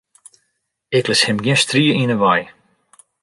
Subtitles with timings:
[0.97, 2.41] Ik lis him gjin strie yn 'e wei.